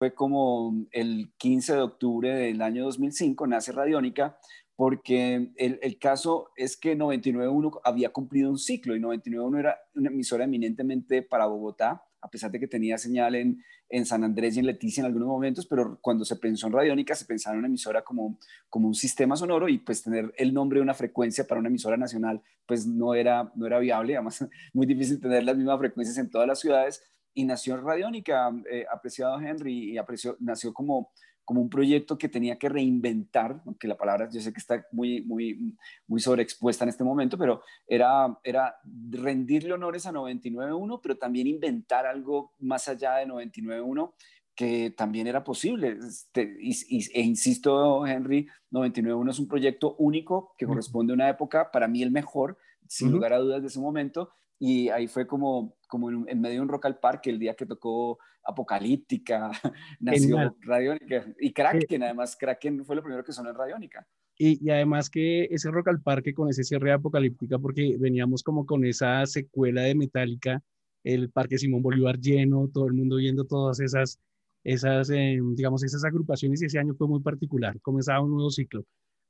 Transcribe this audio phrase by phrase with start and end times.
[0.00, 4.38] fue como el 15 de octubre del año 2005, nace Radiónica,
[4.74, 10.44] porque el, caso es que 99.1 había cumplido un ciclo y 99.1 era una emisora
[10.44, 14.66] eminentemente para Bogotá, a pesar de que tenía señal en, en San Andrés y en
[14.68, 18.02] Leticia en algunos momentos, pero cuando se pensó en Radiónica se pensaba en una emisora
[18.02, 18.38] como,
[18.70, 21.98] como un sistema sonoro y pues tener el nombre de una frecuencia para una emisora
[21.98, 26.30] nacional pues no era, no era viable, además muy difícil tener las mismas frecuencias en
[26.30, 27.02] todas las ciudades
[27.40, 31.10] y nació Radiónica, eh, apreciado Henry, y apreció, nació como
[31.50, 35.22] como un proyecto que tenía que reinventar, aunque la palabra yo sé que está muy,
[35.22, 35.76] muy,
[36.06, 38.76] muy sobreexpuesta en este momento, pero era, era
[39.10, 44.12] rendirle honores a 99.1, pero también inventar algo más allá de 99.1
[44.54, 45.98] que también era posible.
[46.06, 51.88] Este, e insisto, Henry, 99.1 es un proyecto único que corresponde a una época, para
[51.88, 56.10] mí el mejor, sin lugar a dudas de ese momento, y ahí fue como, como
[56.10, 59.50] en, medio de un rock al parque el día que tocó Apocalíptica,
[60.00, 64.06] nació Radiónica y Kraken, además Kraken fue lo primero que sonó en Radiónica.
[64.36, 68.42] Y, y, además que ese rock al parque con ese cierre de Apocalíptica, porque veníamos
[68.42, 70.62] como con esa secuela de Metallica,
[71.04, 74.18] el Parque Simón Bolívar lleno, todo el mundo viendo todas esas,
[74.62, 78.84] esas eh, digamos, esas agrupaciones y ese año fue muy particular, comenzaba un nuevo ciclo.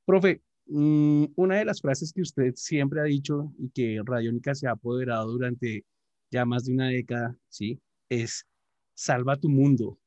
[0.05, 4.71] Profe, una de las frases que usted siempre ha dicho y que Radiónica se ha
[4.71, 5.85] apoderado durante
[6.31, 7.81] ya más de una década, ¿sí?
[8.09, 8.45] Es
[8.93, 9.99] salva tu mundo.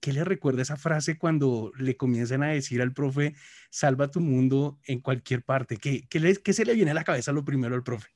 [0.00, 3.34] ¿Qué le recuerda esa frase cuando le comienzan a decir al profe,
[3.70, 5.76] salva tu mundo en cualquier parte?
[5.76, 8.08] ¿Qué, qué, qué se le viene a la cabeza lo primero al profe?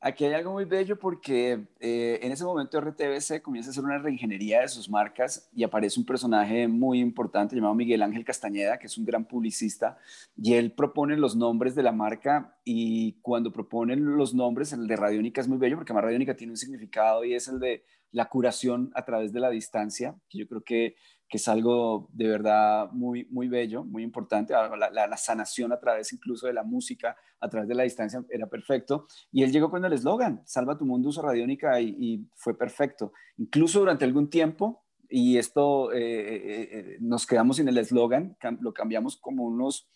[0.00, 3.98] Aquí hay algo muy bello porque eh, en ese momento RTBC comienza a hacer una
[3.98, 8.86] reingeniería de sus marcas y aparece un personaje muy importante llamado Miguel Ángel Castañeda, que
[8.86, 9.98] es un gran publicista,
[10.36, 14.94] y él propone los nombres de la marca y cuando proponen los nombres, el de
[14.94, 18.28] Radiónica es muy bello porque más Radiónica tiene un significado y es el de la
[18.28, 20.96] curación a través de la distancia, que yo creo que
[21.28, 24.54] que es algo de verdad muy, muy bello, muy importante.
[24.54, 28.46] Ah, la, sanación a través incluso de la música, a través de la distancia, era
[28.46, 29.06] perfecto.
[29.30, 33.12] Y él llegó con el eslogan, Salva tu mundo, usa radiónica, y, fue perfecto.
[33.36, 38.72] Incluso durante algún tiempo, y esto eh, eh, eh, nos quedamos sin el eslogan, lo
[38.72, 39.88] cambiamos como unos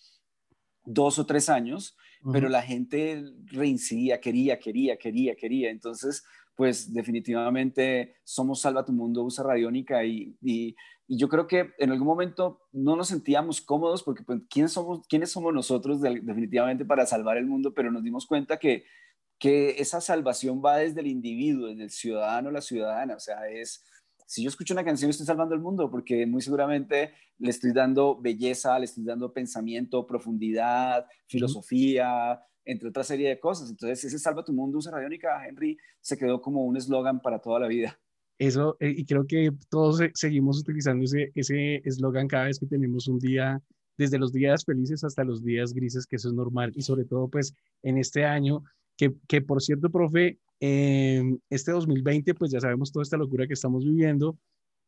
[0.85, 1.97] dos o tres años,
[2.31, 5.71] pero la gente reincidía, quería, quería, quería, quería.
[5.71, 6.25] Entonces,
[6.55, 10.77] pues definitivamente somos Salva tu Mundo, usa Radiónica y, y,
[11.09, 15.31] yo creo que en algún momento no nos sentíamos cómodos porque pues, ¿quiénes, somos, ¿quiénes
[15.31, 17.75] somos nosotros definitivamente para salvar el mundo?
[17.75, 18.85] Pero nos dimos cuenta que,
[19.39, 23.85] que esa salvación va desde el individuo, desde el ciudadano la ciudadana, o sea, es...
[24.27, 28.19] Si yo escucho una canción, estoy salvando el mundo porque muy seguramente le estoy dando
[28.19, 33.71] belleza, le estoy dando pensamiento, profundidad, filosofía, entre otra serie de cosas.
[33.71, 37.61] Entonces, ese Salva tu Mundo, usa Radiónica, Henry, se quedó como un eslogan para toda
[37.61, 37.99] la vida.
[38.39, 43.19] Eso, eh, y creo que todos seguimos utilizando ese eslogan cada vez que tenemos un
[43.19, 43.61] día,
[43.97, 47.29] desde los días felices hasta los días grises, que eso es normal, y sobre todo,
[47.29, 48.65] pues, en este año,
[48.97, 53.85] que, que por cierto, profe, este 2020, pues ya sabemos toda esta locura que estamos
[53.85, 54.39] viviendo,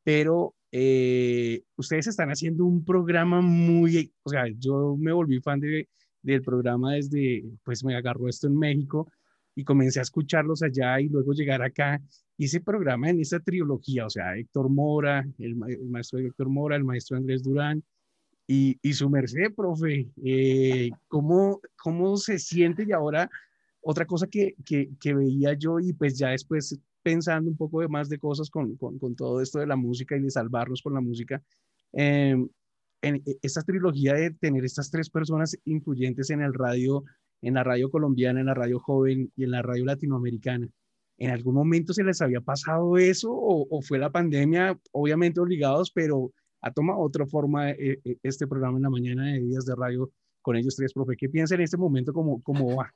[0.04, 5.88] pero eh, ustedes están haciendo un programa muy, o sea, yo me volví fan de,
[6.24, 9.08] del programa desde, pues me agarró esto en México
[9.54, 12.02] y comencé a escucharlos allá y luego llegar acá.
[12.36, 16.84] Y ese programa en esa trilogía, o sea, Héctor Mora, el, maestro Héctor Mora, el
[16.84, 17.84] maestro Andrés Durán
[18.46, 22.84] y, y su merced, profe, eh, ¿cómo, ¿cómo se siente?
[22.86, 23.30] Y ahora,
[23.80, 28.08] otra cosa que, que, veía yo y pues ya después pensando un poco de más
[28.08, 31.42] de cosas con, con, todo esto de la música y de salvarlos con la música,
[31.92, 32.34] eh,
[33.04, 37.04] en e, esta trilogía de tener estas tres personas influyentes en el radio,
[37.42, 40.68] en la radio colombiana, en la radio joven y en la radio latinoamericana,
[41.18, 46.32] ¿en algún momento se les había pasado eso o, fue la pandemia, obviamente obligados, pero
[46.60, 50.10] ha tomado otra forma eh, eh, este programa en la mañana de días de radio
[50.40, 51.16] con ellos tres, profe?
[51.16, 52.92] ¿Qué piensa en este momento cómo, cómo va?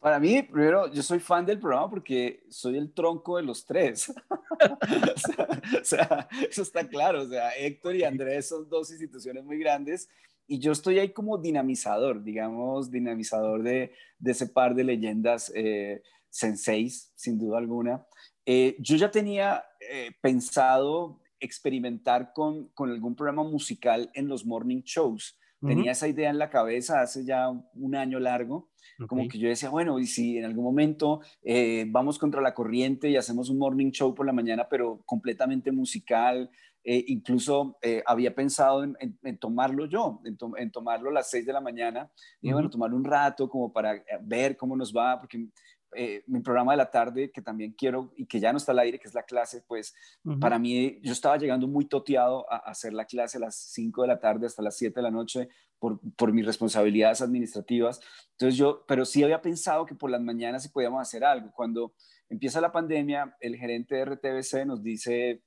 [0.00, 4.12] Para mí, primero, yo soy fan del programa porque soy el tronco de los tres.
[5.80, 7.22] o, sea, eso está claro.
[7.22, 10.08] O sea, Héctor y Andrés son dos instituciones muy grandes
[10.46, 16.02] y yo estoy ahí como dinamizador, digamos, dinamizador de, de ese par de leyendas eh,
[16.30, 18.06] senseis, sin duda alguna.
[18.46, 24.82] Eh, yo ya tenía eh, pensado experimentar con, con algún programa musical en los morning
[24.82, 25.38] shows.
[25.60, 28.67] Tenía esa idea en la cabeza hace ya un año largo
[29.06, 33.08] como que yo decía, bueno, y si en algún momento eh, vamos contra la corriente
[33.08, 36.50] y hacemos un morning show por la mañana, pero completamente musical,
[36.84, 41.60] eh, incluso eh, había pensado en, tomarlo yo, en, tomarlo a las seis de la
[41.60, 45.48] mañana, y bueno, tomar un rato como para ver cómo nos va, porque
[45.94, 48.80] eh, mi programa de la tarde, que también quiero y que ya no está al
[48.80, 49.94] aire, que es la clase, pues
[50.40, 54.08] para mí yo estaba llegando muy toteado a, hacer la clase a las 5 de
[54.08, 55.48] la tarde hasta las 7 de la noche
[55.78, 58.00] por, por, mis responsabilidades administrativas.
[58.32, 61.50] Entonces yo, pero sí había pensado que por las mañanas sí podíamos hacer algo.
[61.52, 61.94] Cuando
[62.28, 65.42] empieza la pandemia, el gerente de RTBC nos dice,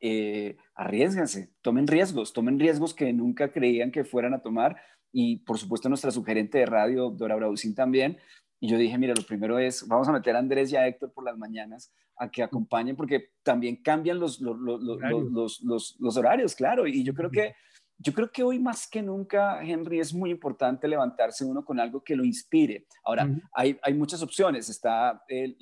[0.00, 4.76] eh, arriesganse, tomen riesgos, tomen riesgos que nunca creían que fueran a tomar.
[5.12, 8.18] Y por supuesto nuestra sugerente de radio, Dora Brausín también,
[8.60, 11.12] y yo dije, mira, lo primero es, vamos a meter a Andrés y a Héctor
[11.12, 16.54] por las mañanas a que acompañen, porque también cambian los, los, los, los, los horarios,
[16.54, 16.86] claro.
[16.86, 17.54] Y yo creo que
[17.98, 22.02] yo creo que hoy más que nunca, Henry, es muy importante levantarse uno con algo
[22.02, 22.86] que lo inspire.
[23.04, 24.68] Ahora, hay, hay, muchas opciones.
[24.68, 25.56] Está el,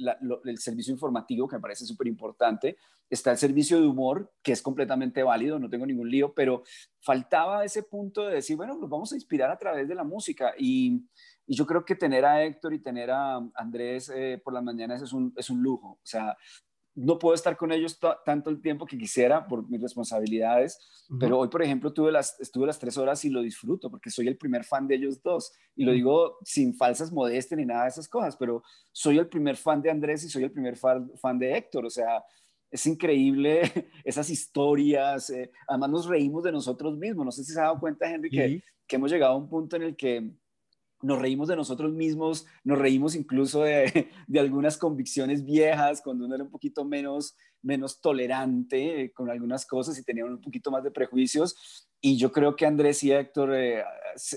[0.45, 2.77] el, servicio informativo, que me parece súper importante.
[3.11, 6.63] Está el servicio de humor, que es completamente válido, no tengo ningún lío, pero
[7.01, 10.55] faltaba ese punto de decir, bueno, nos vamos a inspirar a través de la música.
[10.59, 11.07] Y,
[11.53, 15.03] y yo creo que tener a Héctor y tener a Andrés eh, por las mañanas
[15.03, 15.89] es un, es un lujo.
[15.89, 16.35] O sea,
[16.95, 20.79] no puedo estar con ellos tanto el tiempo que quisiera por mis responsabilidades,
[21.21, 24.29] pero hoy, por ejemplo, tuve las, estuve las tres horas y lo disfruto porque soy
[24.29, 25.53] el primer fan de ellos dos.
[25.77, 29.59] Y lo digo sin falsas modestias ni nada de esas cosas, pero soy el primer
[29.59, 31.85] fan de Andrés y soy el primer fan, de Héctor.
[31.85, 32.25] O sea,
[32.71, 33.61] es increíble
[34.05, 35.29] esas historias.
[35.29, 37.27] Eh, además, nos reímos de nosotros mismos.
[37.27, 39.77] No sé si se ha dado cuenta, Henry, que, que hemos llegado a un punto
[39.77, 40.33] en el que
[41.03, 44.09] nos reímos de nosotros mismos, nos reímos incluso de,
[44.39, 50.05] algunas convicciones viejas, cuando uno era un poquito menos, menos tolerante con algunas cosas y
[50.05, 51.89] tenía un poquito más de prejuicios.
[52.05, 53.85] Y yo creo que Andrés y Héctor eh,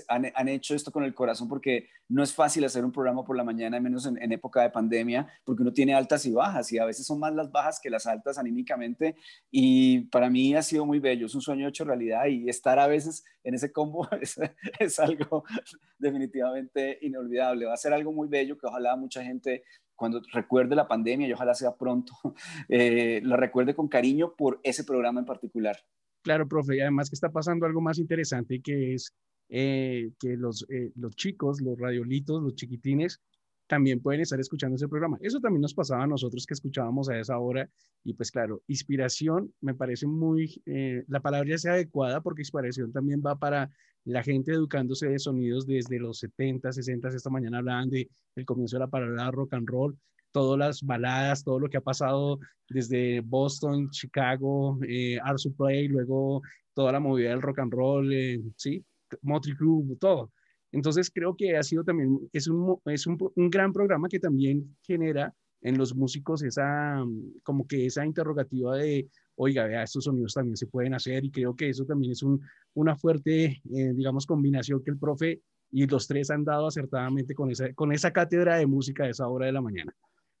[0.06, 3.36] han, han, hecho esto con el corazón porque no es fácil hacer un programa por
[3.36, 6.84] la mañana, menos en, época de pandemia, porque uno tiene altas y bajas y a
[6.84, 9.16] veces son más las bajas que las altas anímicamente.
[9.50, 12.86] Y para mí ha sido muy bello, es un sueño hecho realidad y estar a
[12.86, 14.36] veces en ese combo es,
[14.78, 15.44] es algo
[15.98, 17.66] definitivamente inolvidable.
[17.66, 19.64] Va a ser algo muy bello que ojalá mucha gente
[19.96, 22.12] cuando recuerde la pandemia y ojalá sea pronto,
[22.68, 25.76] eh, lo recuerde con cariño por ese programa en particular.
[26.26, 29.14] Claro, profe, y además que está pasando algo más interesante que es
[29.48, 33.20] eh, que los, eh, los chicos, los radiolitos, los chiquitines,
[33.68, 35.18] también pueden estar escuchando ese programa.
[35.20, 37.70] Eso también nos pasaba a nosotros que escuchábamos a esa hora.
[38.02, 42.90] Y pues claro, inspiración me parece muy, eh, la palabra ya sea adecuada porque inspiración
[42.90, 43.70] también va para
[44.02, 48.78] la gente educándose de sonidos desde los 70, 60, esta mañana hablaban de el comienzo
[48.78, 49.96] de la palabra rock and roll,
[50.36, 52.38] todas las baladas, todo lo que ha pasado
[52.68, 56.42] desde Boston, Chicago, eh, Art Supply, luego
[56.74, 58.84] toda la movida del rock and roll, eh, sí,
[59.22, 60.30] Motley Crue, todo.
[60.72, 64.76] Entonces creo que ha sido también, es un, es un, un, gran programa que también
[64.82, 67.02] genera en los músicos esa,
[67.42, 71.56] como que esa interrogativa de, oiga, vea, estos sonidos también se pueden hacer y creo
[71.56, 72.42] que eso también es un,
[72.74, 75.40] una fuerte, eh, digamos, combinación que el profe
[75.70, 79.26] y los tres han dado acertadamente con esa, con esa cátedra de música a esa
[79.28, 79.96] hora de la mañana.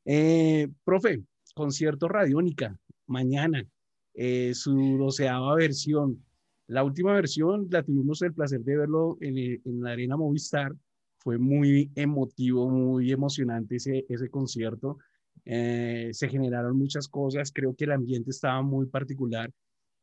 [0.08, 3.66] Eh, profe, concierto Radiónica, mañana,
[4.14, 6.24] eh, su doceava versión.
[6.68, 10.72] La última versión la tuvimos el placer de verlo en, eh, la Arena Movistar.
[11.18, 14.98] Fue muy emotivo, muy emocionante ese, ese concierto.
[15.44, 19.50] Eh, se generaron muchas cosas, creo que el ambiente estaba muy particular.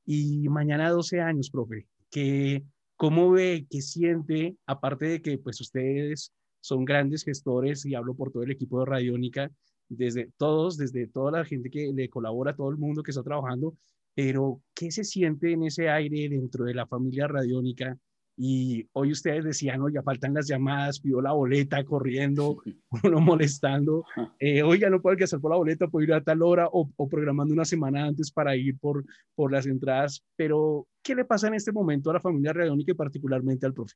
[0.06, 2.64] Y mañana 12 años, profe, que,
[2.98, 8.32] ¿cómo ve, qué siente, aparte de que pues ustedes son grandes gestores y hablo por
[8.32, 9.50] todo el equipo de Radiónica,
[9.90, 13.76] desde todos, desde toda la gente que le colabora, todo el mundo que está trabajando,
[14.16, 17.98] pero ¿qué se siente en ese aire dentro de la familia radiónica?
[18.36, 22.58] Y hoy ustedes decían, ya faltan las llamadas, pidió la boleta corriendo,
[23.04, 24.06] uno molestando,
[24.40, 27.54] eh, oiga, no puedo alcanzar por la boleta, puedo ir a tal hora o, programando
[27.54, 31.72] una semana antes para ir por, por las entradas, pero ¿qué le pasa en este
[31.72, 33.96] momento a la familia radiónica y particularmente al profe?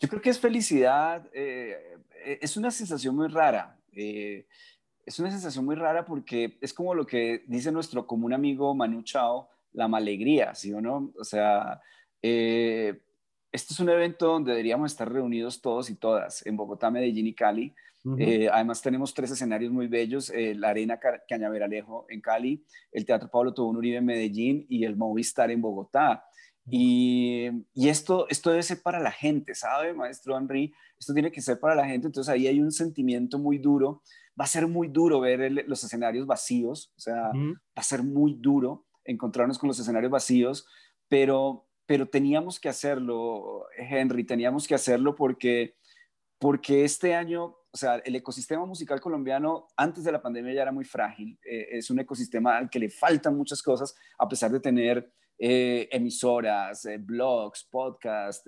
[0.00, 1.76] Yo creo que es felicidad, eh,
[2.40, 3.77] es una sensación muy rara.
[3.92, 4.46] Eh,
[5.04, 9.02] es una sensación muy rara porque es como lo que dice nuestro común amigo Manu
[9.02, 11.12] Chao, la malegría, ¿sí o no?
[11.18, 11.80] O sea,
[12.22, 13.00] eh,
[13.50, 17.34] este es un evento donde deberíamos estar reunidos todos y todas, en Bogotá, Medellín y
[17.34, 17.74] Cali.
[18.16, 23.28] Eh, además tenemos tres escenarios muy bellos, eh, la Arena Cañaveralejo en Cali, el Teatro
[23.30, 26.24] Pablo Tobón Uribe en Medellín y el Movistar en Bogotá.
[26.70, 30.72] Y, y, esto, esto debe ser para la gente, ¿sabe, maestro Henry?
[30.98, 34.02] Esto tiene que ser para la gente, entonces ahí hay un sentimiento muy duro
[34.38, 38.34] va a ser muy duro ver los escenarios vacíos, o sea, va a ser muy
[38.38, 40.66] duro encontrarnos con los escenarios vacíos,
[41.08, 45.74] pero, pero teníamos que hacerlo, Henry, teníamos que hacerlo porque,
[46.38, 50.72] porque este año, o sea, el ecosistema musical colombiano antes de la pandemia ya era
[50.72, 54.60] muy frágil, eh, es un ecosistema al que le faltan muchas cosas, a pesar de
[54.60, 58.44] tener eh, emisoras, eh, blogs, podcasts,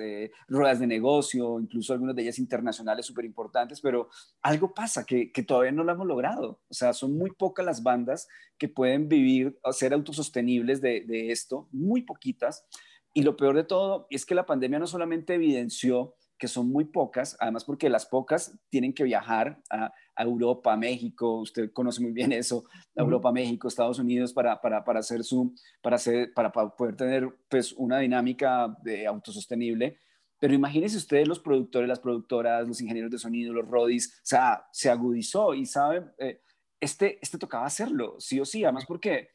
[0.49, 4.09] ruedas de negocio, incluso algunas de ellas internacionales súper importantes, pero
[4.43, 6.61] algo pasa que, que, todavía no lo hemos logrado.
[6.69, 8.29] O sea, son muy pocas las bandas
[8.59, 12.67] que pueden vivir o ser autosostenibles de, de esto, muy poquitas.
[13.13, 16.87] Y lo peor de todo es que la pandemia no solamente evidenció que son muy
[16.87, 22.33] pocas, además porque las pocas tienen que viajar a, Europa, México, usted conoce muy bien
[22.33, 27.29] eso, Europa, México, Estados Unidos, para, para, para hacer su, para, hacer, para, poder tener
[27.49, 29.99] pues una dinámica de autosostenible.
[30.39, 34.67] Pero imagínense ustedes los productores, las productoras, los ingenieros de sonido, los rodis, o sea,
[34.73, 36.41] se agudizó y sabe, eh,
[36.81, 39.31] este, este tocaba hacerlo, sí o sí, además porque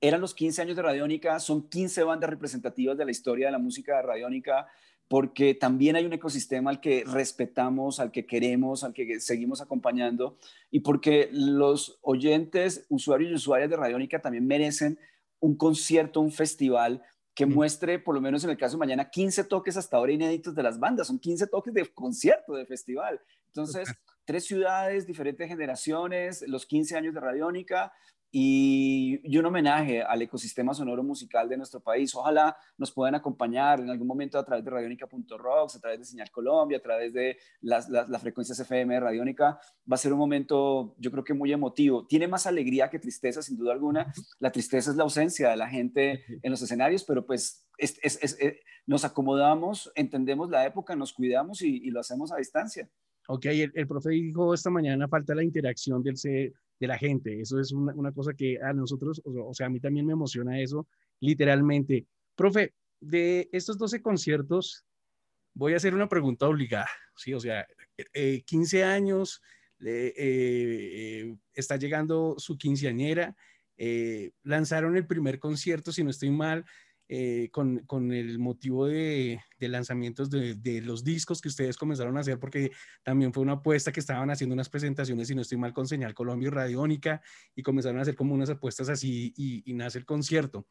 [0.00, 3.58] eran los 15 años de Radiónica, son 15 bandas representativas de la historia de la
[3.58, 4.68] música de Radiónica,
[5.08, 10.36] porque también hay un ecosistema al que respetamos, al que queremos, al que seguimos acompañando
[10.70, 14.98] y porque los oyentes, usuarios y usuarias de Radiónica también merecen
[15.38, 17.02] un concierto, un festival
[17.34, 20.54] que muestre, por lo menos en el caso de mañana, 15 toques hasta ahora inéditos
[20.54, 23.20] de las bandas, son 15 toques de concierto, de festival.
[23.48, 23.90] Entonces,
[24.24, 27.92] tres ciudades, diferentes generaciones, los 15 años de Radiónica,
[28.32, 32.14] y, un homenaje al ecosistema sonoro musical de nuestro país.
[32.14, 36.30] Ojalá nos puedan acompañar en algún momento a través de Radionica.rocks, a través de Señal
[36.30, 37.88] Colombia, a través de las,
[38.20, 39.58] frecuencias FM de Radionica.
[39.90, 42.06] Va a ser un momento, yo creo que muy emotivo.
[42.06, 44.12] Tiene más alegría que tristeza, sin duda alguna.
[44.38, 49.04] La tristeza es la ausencia de la gente en los escenarios, pero pues eh, nos
[49.04, 52.88] acomodamos, entendemos la época, nos cuidamos y, lo hacemos a distancia.
[53.28, 56.16] Ok, el, el, profe dijo esta mañana falta la interacción del,
[56.78, 57.40] de la gente.
[57.40, 60.86] Eso es una, cosa que a nosotros, o, sea, a mí también me emociona eso,
[61.20, 62.06] literalmente.
[62.34, 64.84] Profe, de estos 12 conciertos,
[65.54, 67.34] voy a hacer una pregunta obligada, ¿sí?
[67.34, 67.66] O sea,
[68.44, 69.42] 15 eh, años,
[69.84, 73.34] eh, eh, está llegando su quinceañera,
[74.42, 76.64] lanzaron el primer concierto, si no estoy mal,
[77.08, 82.16] eh, con, con, el motivo de, de lanzamientos de, de, los discos que ustedes comenzaron
[82.16, 82.72] a hacer, porque
[83.04, 86.14] también fue una apuesta que estaban haciendo unas presentaciones, si no estoy mal, con Señal
[86.14, 87.22] Colombia y Radiónica,
[87.54, 90.66] y comenzaron a hacer como unas apuestas así y, nace el concierto.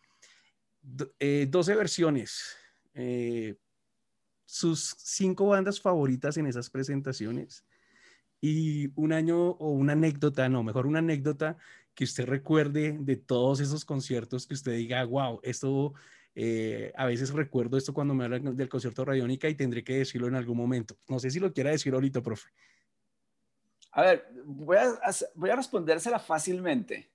[0.81, 2.57] 12 eh, versiones.
[2.93, 3.55] Eh,
[4.45, 7.65] sus cinco bandas favoritas en esas presentaciones
[8.41, 11.57] y un año o una anécdota, no, mejor una anécdota
[11.95, 15.93] que usted recuerde de todos esos conciertos que usted diga, wow, esto
[16.35, 20.27] eh, a veces recuerdo esto cuando me hablan del concierto radiónica y tendré que decirlo
[20.27, 20.97] en algún momento.
[21.07, 22.49] No sé si lo quiera decir ahorita, profe.
[23.93, 24.99] A ver, voy a,
[25.35, 27.09] voy a respondérsela fácilmente.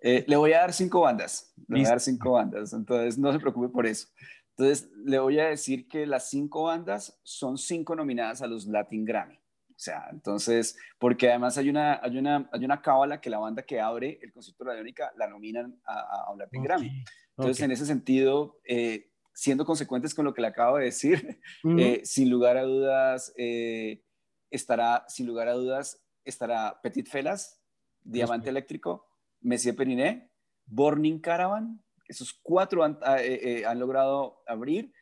[0.00, 1.54] Eh, le voy a dar cinco bandas.
[1.66, 2.74] Le voy a dar cinco bandas.
[2.74, 4.08] Entonces, no se preocupe por eso.
[4.50, 9.06] Entonces, le voy a decir que las cinco bandas son cinco nominadas a los Latin
[9.06, 9.36] Grammy.
[9.36, 13.62] O sea, entonces, porque además hay una, hay una, hay una cábala que la banda
[13.62, 17.04] que abre el concierto radiónica la nominan a, a un Latin Grammy.
[17.38, 21.40] Entonces, en ese sentido, eh, siendo consecuentes con lo que le acabo de decir,
[21.78, 24.02] eh, sin lugar a dudas, eh,
[24.50, 27.62] estará, sin lugar a dudas, estará Petit Felas,
[28.02, 29.06] Diamante Eléctrico,
[29.40, 30.32] Messier Periné,
[30.66, 34.92] Burning Caravan, esos cuatro han, han logrado abrir,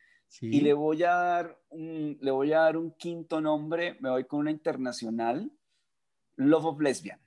[0.41, 4.25] y le voy, a dar un, le voy a dar un quinto nombre, me voy
[4.25, 5.51] con una internacional,
[6.35, 7.19] Love of Lesbian.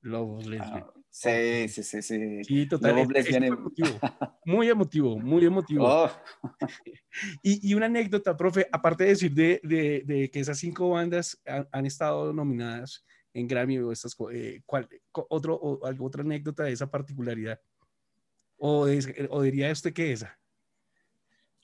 [0.00, 0.84] Love of Lesbian.
[0.84, 2.44] Ah, sí, sí, sí, sí.
[2.44, 2.96] Sí, total.
[2.96, 3.58] Love of Lesbian.
[4.44, 5.84] Muy emotivo, muy emotivo.
[5.86, 6.10] Oh.
[7.42, 11.40] Y, y, una anécdota, profe, aparte de decir de, de, de que esas cinco bandas
[11.72, 16.90] han, estado nominadas en Grammy o estas, eh, ¿cuál, otro, o, otra anécdota de esa
[16.90, 17.58] particularidad?
[18.58, 18.86] ¿O,
[19.30, 20.38] o diría usted que esa?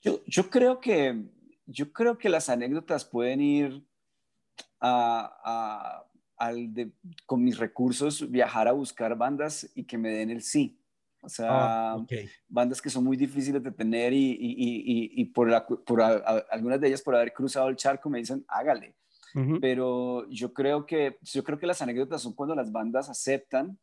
[0.03, 1.23] Yo, creo que,
[1.65, 3.85] yo creo que las anécdotas pueden ir
[4.81, 6.03] a,
[6.47, 6.91] al de,
[7.25, 10.79] con mis recursos, viajar a buscar bandas y que me den el sí.
[11.21, 12.05] O sea, ah,
[12.49, 15.49] bandas que son muy difíciles de tener y, y, y, por,
[15.85, 18.95] por algunas de ellas por haber cruzado el charco me dicen, hágale.
[19.61, 23.79] Pero yo creo, que, yo creo que las anécdotas son cuando las bandas aceptan,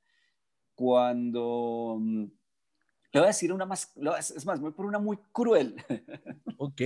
[0.77, 2.25] cuando mm,
[3.13, 5.77] le voy a decir una más, es más, voy por una muy cruel.
[6.63, 6.83] Ok.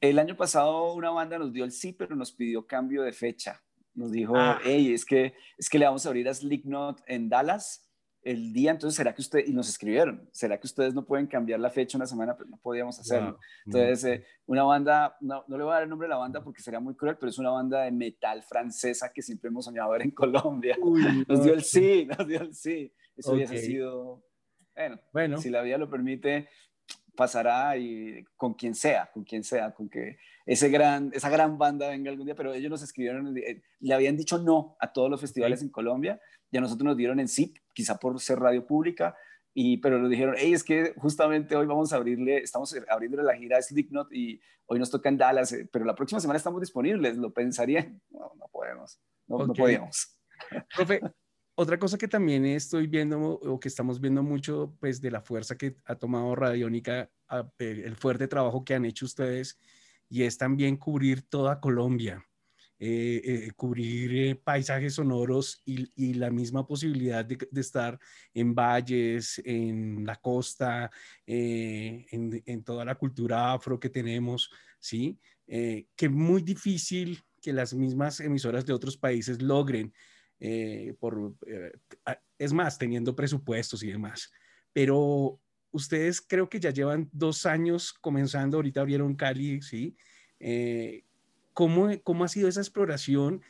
[0.00, 3.62] el año pasado una banda nos dio el sí, pero nos pidió cambio de fecha.
[3.96, 4.94] Nos dijo, hey, ah.
[4.94, 7.86] es que, es que le vamos a abrir a Slipknot en Dallas
[8.26, 11.60] el día, entonces, ¿será que ustedes, y nos escribieron, ¿será que ustedes no pueden cambiar
[11.60, 12.36] la fecha una semana?
[12.36, 13.38] Pero no podíamos hacerlo.
[13.64, 16.42] Entonces, eh, una banda, no, no, le voy a dar el nombre de la banda
[16.42, 19.90] porque sería muy cruel, pero es una banda de metal francesa que siempre hemos soñado
[19.90, 20.76] ver en Colombia.
[21.28, 22.92] nos dio el sí, nos dio el sí.
[23.16, 24.24] Eso hubiese sido,
[24.74, 26.48] bueno, bueno, si la vida lo permite,
[27.14, 31.88] pasará y con quien sea, con quien sea, con que ese gran, esa gran banda
[31.88, 35.20] venga algún día, pero ellos nos escribieron, eh, le habían dicho no a todos los
[35.20, 36.20] festivales en Colombia
[36.52, 39.16] y a nosotros nos dieron en sí, quizá por ser radio pública,
[39.52, 43.36] y, pero nos dijeron, hey, es que justamente hoy vamos a abrirle, estamos abriéndole la
[43.36, 47.16] gira Slipknot y hoy nos toca en Dallas, eh, pero la próxima semana estamos disponibles,
[47.16, 48.00] ¿lo pensarían?
[48.10, 50.16] No, no podemos, no, no podíamos.
[50.76, 51.00] Profe,
[51.56, 55.56] otra cosa que también estoy viendo o que estamos viendo mucho, pues de la fuerza
[55.56, 57.10] que ha tomado Radiónica,
[57.58, 59.58] el fuerte trabajo que han hecho ustedes,
[60.08, 62.24] y es también cubrir toda Colombia.
[62.78, 67.98] Eh, eh, cubrir eh, paisajes sonoros y, la misma posibilidad de, estar
[68.34, 70.90] en valles, en la costa,
[71.26, 75.18] en, toda la cultura afro que tenemos, ¿sí?
[75.46, 79.94] que muy difícil que las mismas emisoras de otros países logren,
[80.98, 81.34] por,
[82.38, 84.30] es más, teniendo presupuestos y demás.
[84.74, 85.40] Pero
[85.76, 89.96] ustedes creo que ya llevan dos años comenzando, ahorita abrieron Cali, ¿sí?
[91.52, 93.42] ¿Cómo, ¿Cómo ha sido esa exploración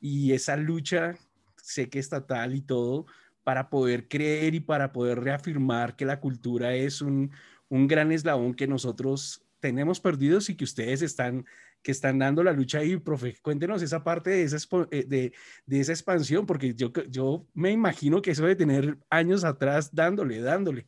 [0.00, 1.14] y esa lucha,
[1.56, 3.06] sé que estatal y todo,
[3.42, 7.30] para poder creer y para poder reafirmar que la cultura es un,
[7.68, 11.46] un gran eslabón que nosotros tenemos perdidos y que ustedes están,
[11.82, 14.58] que están dando la lucha ahí, profe, cuéntenos esa parte de esa,
[14.90, 15.32] eh, de,
[15.64, 20.40] de esa expansión, porque yo, yo me imagino que eso debe tener años atrás dándole,
[20.40, 20.86] dándole.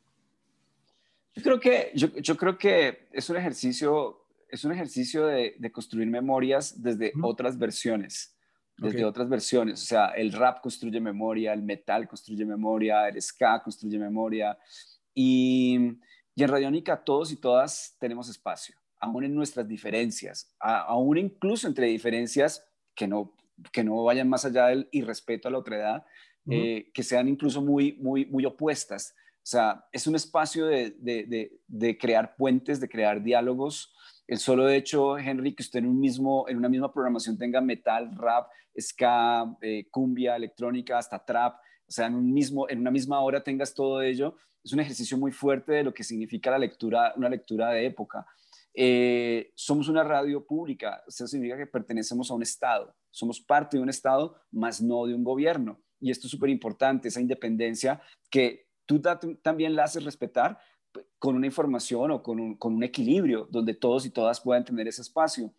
[1.36, 6.08] Yo creo que, yo, yo creo que es un ejercicio es un ejercicio de, construir
[6.08, 8.36] memorias desde otras versiones,
[8.78, 9.82] desde otras versiones.
[9.82, 14.56] O sea, el rap construye memoria, el metal construye memoria, el ska construye memoria.
[15.14, 15.98] Y,
[16.34, 21.86] y en Radiónica todos y todas tenemos espacio, aún en nuestras diferencias, aún incluso entre
[21.86, 22.64] diferencias
[22.94, 23.34] que no,
[23.72, 26.06] que no vayan más allá del irrespeto a la otra edad,
[26.48, 29.16] eh, que sean incluso muy, muy, muy opuestas.
[29.46, 33.94] O sea, es un espacio de, de, de crear puentes, de crear diálogos,
[34.26, 38.10] el solo hecho, Henry, que usted en, un mismo, en una misma programación tenga metal,
[38.16, 41.54] rap, ska, eh, cumbia, electrónica, hasta trap,
[41.86, 45.16] o sea, en, un mismo, en una misma hora tengas todo ello, es un ejercicio
[45.16, 48.26] muy fuerte de lo que significa la lectura, una lectura de época.
[48.74, 53.82] Eh, somos una radio pública, eso significa que pertenecemos a un Estado, somos parte de
[53.84, 55.80] un Estado, más no de un gobierno.
[56.00, 59.02] Y esto es súper importante, esa independencia que tú
[59.42, 60.58] también la haces respetar,
[61.18, 65.52] con una información o con un, equilibrio donde todos y todas puedan tener ese espacio.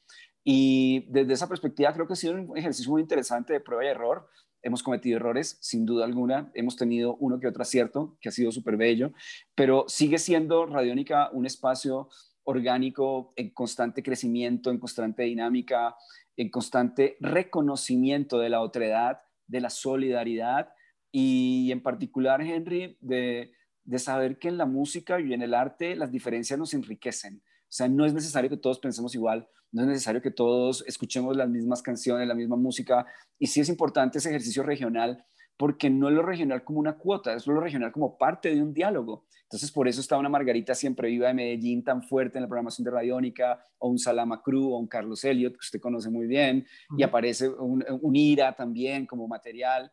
[0.43, 3.87] Y desde esa perspectiva creo que ha sido un ejercicio muy interesante de prueba y
[3.87, 4.29] error.
[4.61, 6.51] Hemos cometido errores, sin duda alguna.
[6.53, 9.11] Hemos tenido uno que otro acierto, que ha sido súper bello,
[9.55, 12.09] pero sigue siendo Radiónica un espacio
[12.43, 15.95] orgánico en constante crecimiento, en constante dinámica,
[16.37, 20.69] en constante reconocimiento de la otredad, de la solidaridad
[21.11, 23.51] y en particular, Henry, de,
[23.83, 27.41] de saber que en la música y en el arte las diferencias nos enriquecen.
[27.45, 31.35] O sea, no es necesario que todos pensemos igual, no es necesario que todos escuchemos
[31.35, 33.05] las mismas canciones, la misma música.
[33.37, 35.23] Y sí es importante ese ejercicio regional,
[35.57, 38.73] porque no es lo regional como una cuota, es lo regional como parte de un
[38.73, 39.25] diálogo.
[39.43, 42.85] Entonces, por eso está una Margarita siempre viva de Medellín tan fuerte en la programación
[42.85, 46.65] de Radiónica, o un Salama Cruz, o un Carlos Elliot, que usted conoce muy bien,
[46.97, 49.91] y aparece un, un Ira también como material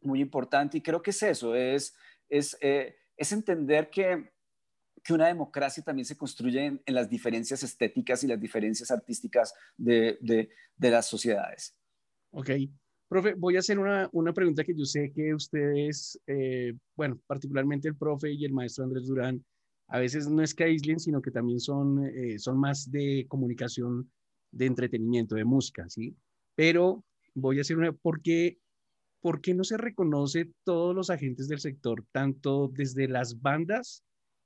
[0.00, 0.78] muy importante.
[0.78, 1.94] Y creo que es eso, es
[2.28, 4.30] es, eh, es entender que,
[5.02, 10.18] que, una democracia también se construye en, las diferencias estéticas y las diferencias artísticas de,
[10.20, 11.76] de, las sociedades.
[12.30, 12.50] Ok.
[13.08, 17.88] Profe, voy a hacer una, una pregunta que yo sé que ustedes, eh, bueno, particularmente
[17.88, 19.44] el profe y el maestro Andrés Durán,
[19.88, 24.10] a veces no es que aíslen, sino que también son, eh, son más de comunicación,
[24.50, 26.16] de entretenimiento, de música, ¿sí?
[26.56, 27.04] Pero
[27.34, 28.58] voy a hacer una, porque
[29.26, 34.04] ¿por qué no se reconoce todos los agentes del sector, tanto desde las bandas,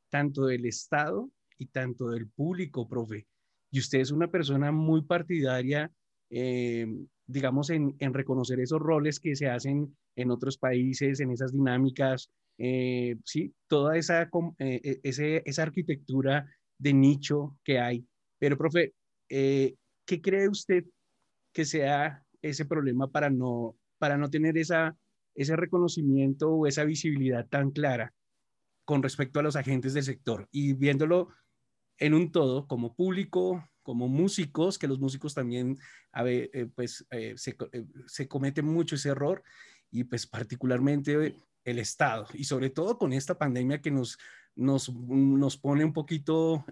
[0.08, 3.26] tanto del Estado y tanto del público, profe?
[3.70, 5.92] Y usted es una persona muy partidaria,
[6.30, 6.86] eh,
[7.26, 13.16] digamos, en, reconocer esos roles que se hacen en otros países, en esas dinámicas, eh,
[13.22, 16.46] sí, toda esa, eh, esa arquitectura
[16.78, 18.06] de nicho que hay.
[18.38, 18.94] Pero, profe,
[19.28, 19.76] ¿qué
[20.22, 20.86] cree usted
[21.52, 24.96] que sea ese problema para no para no tener esa,
[25.34, 28.14] ese reconocimiento o esa visibilidad tan clara
[28.86, 30.48] con respecto a los agentes del sector.
[30.50, 31.28] Y viéndolo
[31.98, 35.76] en un todo como público, como músicos, que los músicos también,
[36.24, 39.42] eh, pues eh, se, eh, se, comete mucho ese error
[39.90, 42.26] y pues particularmente el Estado.
[42.32, 44.16] Y sobre todo con esta pandemia que nos,
[44.56, 46.64] nos, nos pone un poquito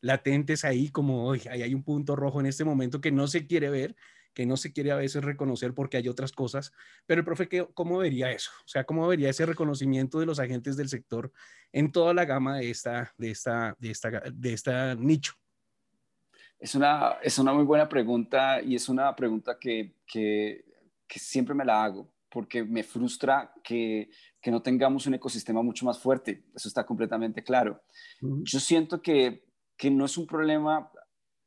[0.00, 3.46] latentes ahí como hoy ahí hay un punto rojo en este momento que no se
[3.46, 3.94] quiere ver
[4.34, 6.72] que no se quiere a veces reconocer porque hay otras cosas.
[7.06, 8.50] Pero el profe, ¿cómo vería eso?
[8.64, 11.32] O sea, ¿cómo vería ese reconocimiento de los agentes del sector
[11.72, 15.34] en toda la gama de esta, de esta, de esta, de esta nicho?
[16.58, 20.64] Es una, es una muy buena pregunta y es una pregunta que, que,
[21.06, 24.08] que siempre me la hago porque me frustra que
[24.42, 26.44] que no tengamos un ecosistema mucho más fuerte.
[26.54, 27.80] Eso está completamente claro.
[28.20, 30.90] Yo siento que, que no es un problema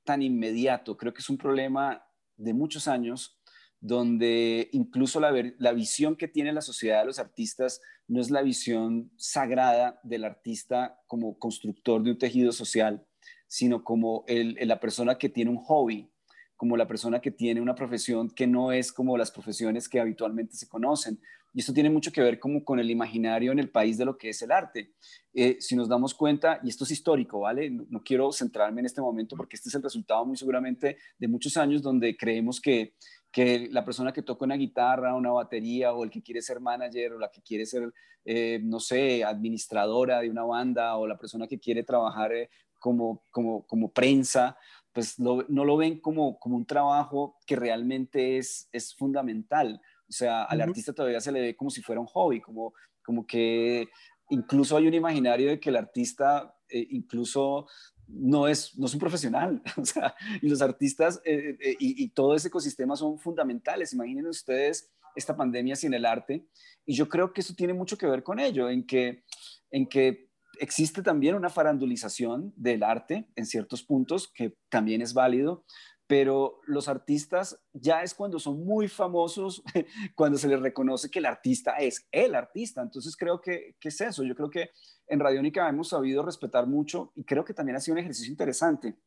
[0.05, 2.04] tan inmediato, creo que es un problema
[2.37, 3.39] de muchos años
[3.79, 8.41] donde incluso la, la, visión que tiene la sociedad de los artistas no es la
[8.41, 13.05] visión sagrada del artista como constructor de un tejido social,
[13.47, 16.09] sino como el, la persona que tiene un hobby,
[16.55, 20.55] como la persona que tiene una profesión que no es como las profesiones que habitualmente
[20.55, 21.19] se conocen.
[21.55, 24.17] Y esto tiene mucho que ver como con el imaginario en el país de lo
[24.17, 24.91] que es el arte.
[25.33, 27.69] Eh, si nos damos cuenta, y esto es histórico, ¿vale?
[27.69, 31.55] No, quiero centrarme en este momento porque este es el resultado muy seguramente de muchos
[31.55, 32.95] años donde creemos que,
[33.31, 37.13] que la persona que toca una guitarra, una batería, o el que quiere ser manager,
[37.13, 37.89] o la que quiere ser,
[38.25, 43.23] eh, no sé, administradora de una banda, o la persona que quiere trabajar eh, como,
[43.31, 44.57] como, como prensa,
[44.91, 49.81] pues no lo ven como, como un trabajo que realmente es, es fundamental.
[50.07, 53.25] O sea, al artista todavía se le ve como si fuera un hobby, como, como
[53.25, 53.87] que
[54.29, 57.67] incluso hay un imaginario de que el artista eh, incluso
[58.07, 59.61] no es, no es un profesional.
[59.77, 63.93] O sea, y los artistas eh, eh, y, y, todo ese ecosistema son fundamentales.
[63.93, 66.47] Imaginen ustedes esta pandemia sin el arte.
[66.85, 69.23] Y yo creo que eso tiene mucho que ver con ello, en que,
[69.71, 75.65] en que existe también una farandulización del arte en ciertos puntos, que también es válido,
[76.07, 79.63] pero los artistas ya es cuando son muy famosos,
[80.15, 82.81] cuando se les reconoce que el artista es el artista.
[82.81, 84.23] Entonces creo que, es eso.
[84.23, 84.69] Yo creo que
[85.07, 88.97] en Radiónica hemos sabido respetar mucho y creo que también ha sido un ejercicio interesante,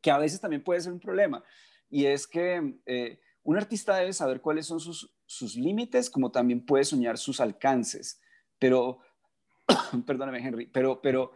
[0.00, 1.44] que a veces también puede ser un problema.
[1.90, 6.64] Y es que eh, un artista debe saber cuáles son sus, sus límites, como también
[6.64, 8.20] puede soñar sus alcances.
[8.58, 9.00] Pero
[10.06, 11.32] perdóname Henry, pero, pero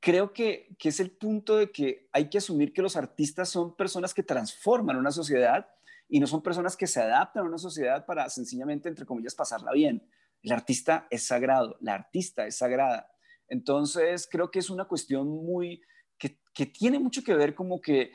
[0.00, 3.76] creo que, que, es el punto de que hay que asumir que los artistas son
[3.76, 5.68] personas que transforman una sociedad
[6.08, 9.72] y no son personas que se adaptan a una sociedad para sencillamente, entre comillas, pasarla
[9.72, 10.02] bien.
[10.42, 13.08] El artista es sagrado, la artista es sagrada.
[13.46, 15.82] Entonces, creo que es una cuestión muy,
[16.18, 18.10] que, que tiene mucho que ver como que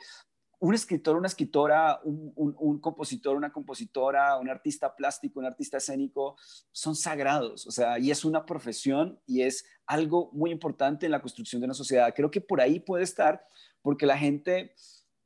[0.58, 6.36] un escritor, una escritora, un, compositor, una compositora, un artista plástico, un artista escénico,
[6.72, 11.20] son sagrados, o sea, y es una profesión y es algo muy importante en la
[11.20, 12.12] construcción de una sociedad.
[12.14, 13.44] Creo que por ahí puede estar,
[13.82, 14.74] porque la gente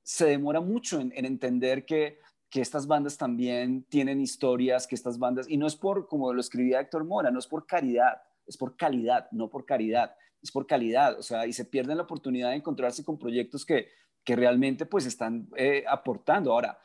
[0.02, 2.18] se demora mucho en, entender que,
[2.50, 6.40] que estas bandas también tienen historias, que estas bandas, y no es por, como lo
[6.40, 10.66] escribía Héctor Mora, no es por caridad, es por calidad, no por caridad, es por
[10.66, 13.88] calidad, o sea, y se pierden la oportunidad de encontrarse con proyectos que
[14.30, 16.52] que realmente pues están eh, aportando.
[16.52, 16.78] Ahora,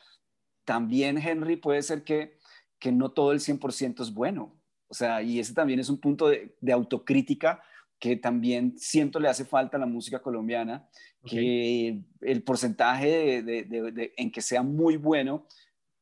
[0.64, 2.38] también Henry puede ser que,
[2.80, 4.60] que no todo el 100% es bueno.
[4.88, 7.62] O sea, y ese también es un punto de, autocrítica
[8.00, 10.88] que también siento le hace falta a la música colombiana,
[11.24, 15.46] que el porcentaje de, en que sea muy bueno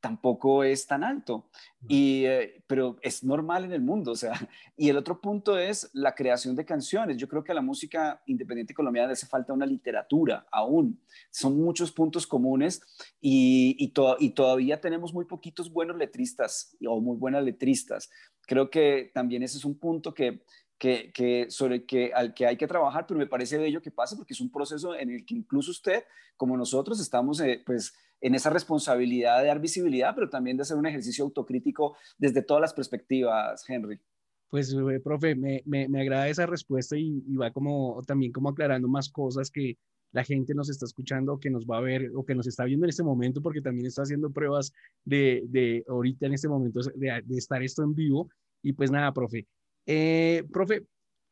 [0.05, 1.49] tampoco es tan alto.
[1.88, 4.33] Y, eh, pero es normal en el mundo, o sea,
[4.77, 7.17] y el otro punto es la creación de canciones.
[7.17, 11.01] Yo creo que a la música independiente colombiana le hace falta una literatura aún.
[11.31, 12.83] Son muchos puntos comunes
[13.19, 18.11] y, y, y todavía tenemos muy poquitos buenos letristas o muy buenas letristas.
[18.47, 20.43] Creo que también ese es un punto que,
[20.79, 24.17] que, que, sobre que al que hay que trabajar, pero me parece bello que pase
[24.17, 26.05] porque es un proceso en el que incluso usted,
[26.37, 30.77] como nosotros, estamos eh, pues en esa responsabilidad de dar visibilidad, pero también de hacer
[30.77, 34.01] un ejercicio autocrítico desde todas las perspectivas, Henry.
[34.49, 38.89] Pues, eh, profe, me, me, me, agrada esa respuesta y, va como también como aclarando
[38.89, 39.77] más cosas que
[40.13, 42.87] la gente nos está escuchando, que nos va a ver o que nos está viendo
[42.87, 44.73] en este momento, porque también está haciendo pruebas
[45.05, 48.29] de, de ahorita en este momento de, de, estar esto en vivo.
[48.63, 49.47] Y pues nada, profe.
[49.87, 50.87] Eh, profe,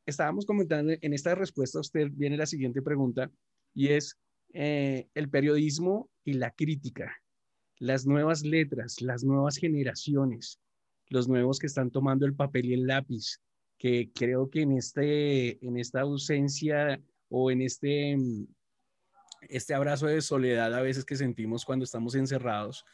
[0.07, 3.31] estábamos comentando en esta respuesta, usted viene la siguiente pregunta
[3.75, 4.19] y es,
[4.53, 7.17] eh, el periodismo y la crítica,
[7.79, 10.61] las nuevas letras, las nuevas generaciones,
[11.09, 13.41] los nuevos que están tomando el papel y el lápiz,
[13.79, 18.17] que creo que en, este, en esta ausencia o en este,
[19.49, 22.85] este abrazo de soledad a veces que sentimos cuando estamos encerrados,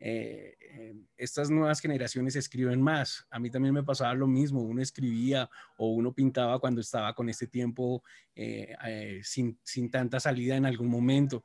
[0.00, 3.26] eh, eh, estas nuevas generaciones escriben más.
[3.30, 7.28] A mí también me pasaba lo mismo, uno escribía o uno pintaba cuando estaba con
[7.28, 8.02] este tiempo
[8.34, 11.44] eh, sin, sin, tanta salida en algún momento.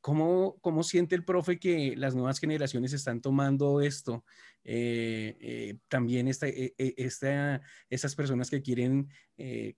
[0.00, 4.24] ¿cómo, ¿Cómo siente el profe que las nuevas generaciones están tomando esto?
[5.88, 9.08] también esta, esta, estas personas que quieren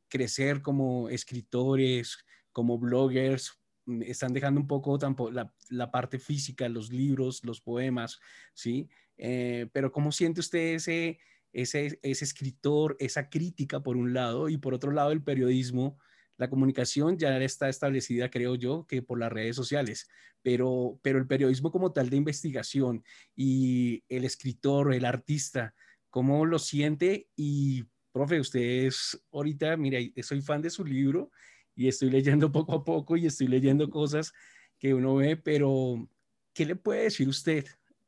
[0.09, 2.18] crecer como escritores,
[2.53, 3.59] como bloggers,
[4.03, 4.99] están dejando un poco
[5.33, 8.18] la, la, parte física, los libros, los poemas,
[8.55, 8.88] ¿sí?
[9.16, 11.18] Eh, pero ¿cómo siente usted ese,
[11.53, 15.99] ese, ese escritor, esa crítica por un lado y por otro lado el periodismo?
[16.37, 20.09] La comunicación ya está establecida, creo yo, que por las redes sociales,
[20.42, 23.05] pero, pero el periodismo como tal de investigación
[23.37, 25.75] y el escritor, el artista,
[26.11, 31.31] cómo lo siente y, profe, usted es ahorita, mira, soy fan de su libro
[31.75, 34.33] y estoy leyendo poco a poco y estoy leyendo cosas
[34.79, 36.09] que uno ve, pero
[36.53, 37.67] ¿qué le puede decir usted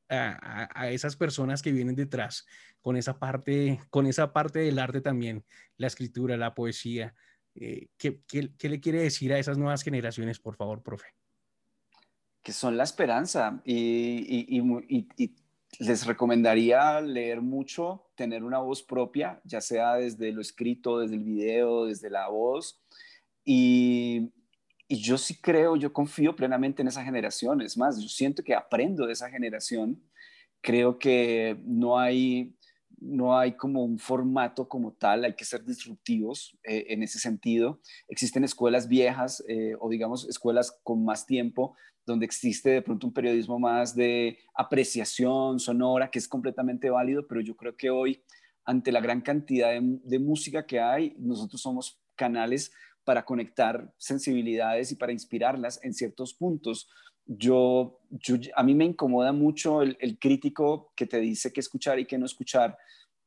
[0.08, 2.46] a, esas personas que vienen detrás
[2.80, 5.44] con esa parte, con esa parte del arte también,
[5.76, 7.14] la escritura, la poesía?
[7.54, 11.06] Eh, ¿qué, qué, le quiere decir a esas nuevas generaciones, por favor, profe?
[12.42, 15.34] Que son la esperanza y, y, y
[15.78, 21.24] les recomendaría leer mucho, tener una voz propia, ya sea desde lo escrito, desde el
[21.24, 22.80] video, desde la voz.
[23.46, 24.32] Y,
[24.86, 27.62] y yo sí creo, yo confío plenamente en esa generación.
[27.62, 30.02] Es más, yo siento que aprendo de esa generación.
[30.60, 32.54] Creo que no hay,
[32.98, 37.80] no hay como un formato como tal, hay que ser disruptivos eh, en ese sentido.
[38.08, 43.12] Existen escuelas viejas eh, o digamos escuelas con más tiempo donde existe de pronto un
[43.12, 48.22] periodismo más de apreciación sonora, que es completamente válido, pero yo creo que hoy,
[48.64, 52.72] ante la gran cantidad de, música que hay, nosotros somos canales
[53.06, 56.88] para conectar sensibilidades y para inspirarlas en ciertos puntos.
[57.24, 58.00] Yo,
[58.56, 62.26] a mí me incomoda mucho el, crítico que te dice qué escuchar y qué no
[62.26, 62.76] escuchar.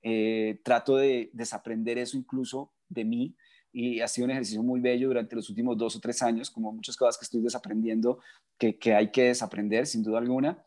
[0.01, 3.35] Eh, trato de desaprender eso incluso de mí
[3.71, 6.73] y ha sido un ejercicio muy bello durante los últimos dos o tres años, como
[6.73, 8.19] muchas cosas que estoy desaprendiendo,
[8.57, 10.61] que, que hay que desaprender sin duda alguna,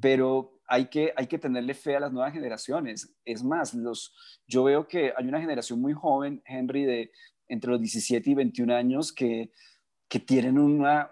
[0.00, 3.14] pero hay que, hay que tenerle fe a las nuevas generaciones.
[3.24, 4.14] Es más, los,
[4.46, 7.10] yo veo que hay una generación muy joven, Henry, de
[7.52, 9.50] entre los 17 y 21 años, que,
[10.26, 11.10] tienen una,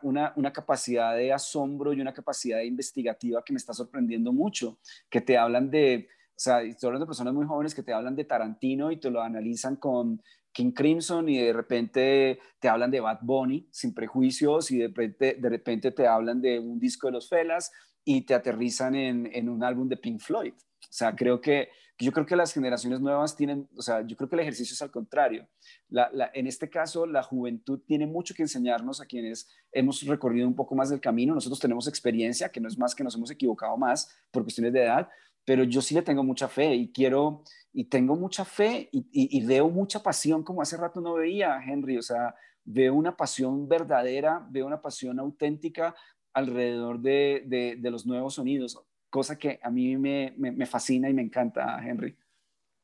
[0.52, 5.70] capacidad de asombro y una capacidad investigativa que me está sorprendiendo mucho, que te hablan
[5.70, 8.98] de, o sea, estoy hablando de personas muy jóvenes que te hablan de Tarantino y
[8.98, 10.22] te lo analizan con
[10.52, 15.36] King Crimson y de repente te hablan de Bad Bunny sin prejuicios y de repente,
[15.38, 17.72] de repente te hablan de un disco de los Felas
[18.04, 20.54] y te aterrizan en un álbum de Pink Floyd.
[20.84, 24.28] O sea, creo que, yo creo que las generaciones nuevas tienen, o sea, yo creo
[24.28, 25.46] que el ejercicio es al contrario.
[25.88, 30.48] La, la, en este caso, la juventud tiene mucho que enseñarnos a quienes hemos recorrido
[30.48, 31.34] un poco más del camino.
[31.34, 34.82] Nosotros tenemos experiencia, que no es más que nos hemos equivocado más por cuestiones de
[34.84, 35.08] edad,
[35.44, 39.68] pero yo sí le tengo mucha fe y quiero, y tengo mucha fe y, veo
[39.68, 44.66] mucha pasión como hace rato no veía, Henry, o sea, veo una pasión verdadera, veo
[44.66, 45.94] una pasión auténtica
[46.32, 48.78] alrededor de, de, los nuevos sonidos,
[49.10, 52.16] cosa que a mí me, me, fascina y me encanta, Henry.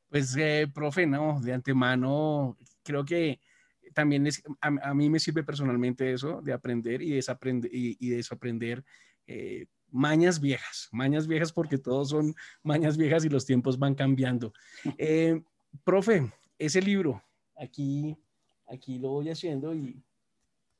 [0.09, 3.39] Pues, eh, profe, no, de antemano, creo que
[3.93, 8.83] también es, a, mí me sirve personalmente eso, de aprender y desaprender, y, y desaprender
[9.25, 14.53] eh, mañas viejas, mañas viejas porque todos son mañas viejas y los tiempos van cambiando.
[14.97, 15.41] Eh,
[15.83, 17.23] profe, ese libro,
[17.55, 18.17] aquí,
[18.67, 20.01] aquí lo voy haciendo y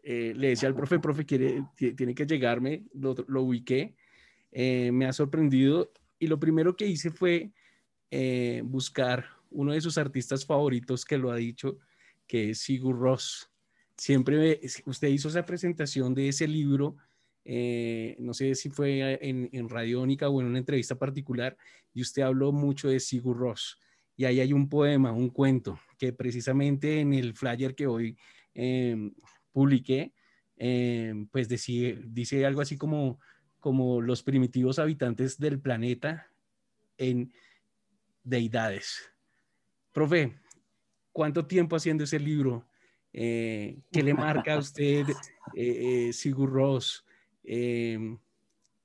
[0.04, 3.96] eh, le decía al profe, profe, quiere, tiene que llegarme, lo, lo ubiqué,
[4.52, 7.52] eh, me ha sorprendido y lo primero que hice fue
[8.64, 11.78] buscar uno de sus artistas favoritos que lo ha dicho,
[12.26, 13.52] que es Sigur Ross.
[13.98, 16.96] Siempre usted hizo esa presentación de ese libro
[17.50, 21.56] eh, no sé si fue en, en Radiónica o en una entrevista particular,
[21.94, 23.80] y usted habló mucho de Sigur Ross.
[24.18, 28.18] Y ahí hay un poema, un cuento, que precisamente en el flyer que hoy
[28.54, 29.14] em,
[29.54, 30.12] publiqué,
[31.32, 33.20] pues dice algo así como,
[33.60, 36.28] como los primitivos habitantes del planeta
[36.98, 37.34] en
[38.24, 39.12] deidades.
[39.94, 40.38] Profe,
[41.12, 42.66] ¿cuánto tiempo haciendo ese libro?
[43.14, 45.06] Eh, ¿Qué le marca a usted
[45.56, 47.06] eh, Sigur Ross?
[47.44, 48.18] Em,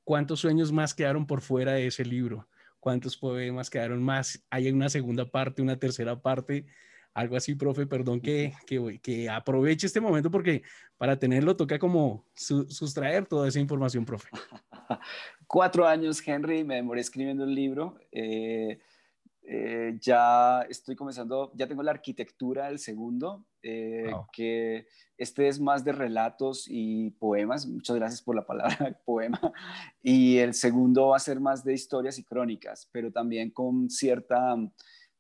[0.05, 2.49] ¿Cuántos sueños más quedaron por fuera de ese libro?
[2.81, 4.45] ¿Cuántos poemas quedaron más?
[4.51, 6.67] ¿Hay una segunda parte, una tercera parte?
[7.15, 10.63] Algo así, profe, perdón que, que, que aproveche este momento porque
[10.97, 14.29] para tenerlo toca como sustraer toda esa información, profe.
[15.47, 17.99] Cuatro años, Henry, me demoré escribiendo el libro.
[18.11, 18.79] Eh,
[19.45, 24.87] eh, ya estoy comenzando, ya tengo la arquitectura del segundo, eh, que
[25.19, 27.67] este es más de relatos y poemas.
[27.67, 29.41] Muchas gracias por la palabra poema.
[30.03, 34.57] Y el segundo va a ser más de historias y crónicas, pero también con cierta,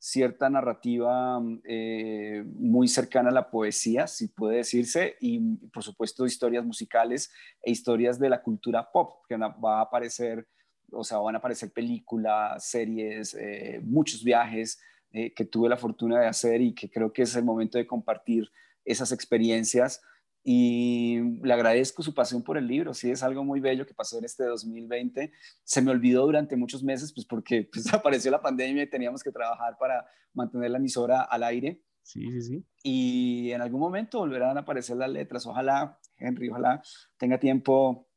[0.05, 5.39] cierta narrativa eh, muy cercana a la poesía, si puede decirse, y
[5.73, 7.31] por supuesto historias musicales
[7.63, 10.49] e historias de la cultura pop, que va a aparecer
[10.91, 14.81] o sea, van a aparecer películas, series, eh, muchos viajes
[15.13, 17.87] eh, que tuve la fortuna de hacer y que creo que es el momento de
[17.87, 18.51] compartir
[18.85, 20.03] esas experiencias.
[20.45, 24.19] Y le agradezco su pasión por el libro, sí, es algo muy bello que pasó
[24.19, 25.33] en este 2020.
[25.63, 29.31] Se me olvidó durante muchos meses, pues porque pues, apareció la pandemia y teníamos que
[29.31, 31.81] trabajar para mantener la emisora al aire.
[32.03, 32.65] Sí, sí, sí.
[32.83, 35.47] Y en algún momento volverán a aparecer las letras.
[35.47, 36.83] Ojalá, Henry, ojalá
[37.17, 38.09] tenga tiempo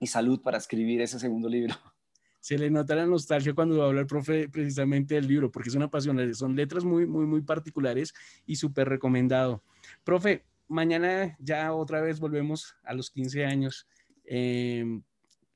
[0.00, 1.74] y salud para escribir ese segundo libro.
[2.40, 5.90] Se le nota la nostalgia cuando habla el profe precisamente del libro, porque es una
[5.90, 8.14] pasión, son letras muy, muy, muy particulares
[8.46, 9.64] y súper recomendado.
[10.04, 13.86] Profe, mañana ya otra vez volvemos a los 15 años.
[14.24, 15.02] Em,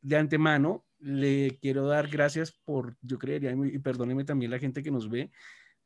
[0.02, 4.90] de antemano, le quiero dar gracias por, yo creería, y perdóneme también la gente que
[4.90, 5.30] nos ve,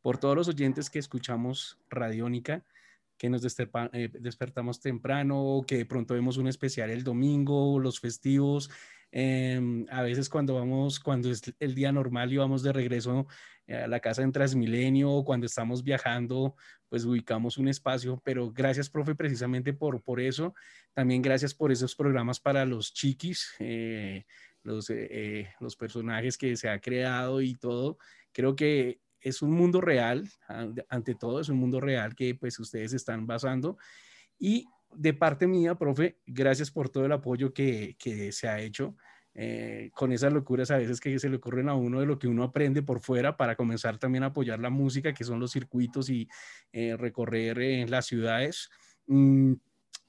[0.02, 2.64] por todos los oyentes que escuchamos Radiónica,
[3.16, 8.70] que nos eh, despertamos temprano, que de pronto vemos un especial el domingo, los festivos,
[9.16, 13.28] em, a veces cuando vamos, cuando es el día normal y vamos de regreso
[13.66, 16.56] eh, a la casa en Transmilenio o cuando estamos viajando,
[16.88, 20.54] pues ubicamos un espacio, pero gracias, profe, precisamente por, por eso.
[20.94, 24.24] También gracias por esos programas para los chiquis, eh,
[24.64, 24.90] los,
[25.60, 27.98] los personajes que se ha creado y todo.
[28.32, 30.28] Creo que es un mundo real,
[30.88, 33.78] ante todo es un mundo real que pues ustedes están basando.
[34.38, 38.96] Y de parte mía, profe, gracias por todo el apoyo que, que se ha hecho.
[39.36, 42.28] Eh, con esas locuras a veces que se le ocurren a uno de lo que
[42.28, 46.08] uno aprende por fuera para comenzar también a apoyar la música, que son los circuitos
[46.08, 46.28] y
[46.72, 48.70] eh, recorrer en las ciudades.
[49.08, 49.54] Mm,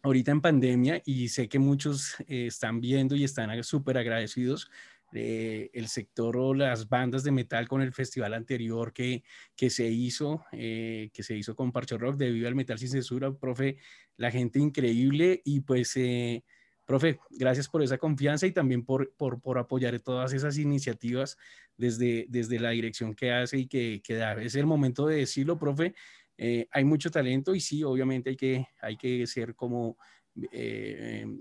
[0.04, 4.70] ahorita en pandemia y sé que muchos eh, están viendo y están súper agradecidos
[5.16, 9.24] el sector o las bandas de metal con el festival anterior que,
[9.56, 13.34] que se hizo, eh, que se hizo con Parcho Rock debido al metal sin censura,
[13.34, 13.78] profe,
[14.18, 16.44] la gente increíble y pues, eh,
[16.86, 21.38] profe, gracias por esa confianza y también por, por, por, apoyar todas esas iniciativas
[21.78, 24.34] desde, desde la dirección que hace y que, que da.
[24.42, 25.96] Es el momento de decirlo, profe,
[26.38, 29.98] eh, hay mucho talento y sí, obviamente hay que, hay que ser como...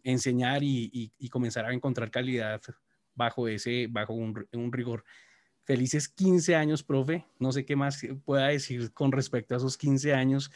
[0.05, 2.61] enseñar y, y, y comenzar a encontrar calidad
[3.15, 5.05] bajo ese, bajo un, un rigor.
[5.65, 7.25] Felices 15 años, profe.
[7.39, 10.51] No sé qué más pueda decir con respecto a esos 15 años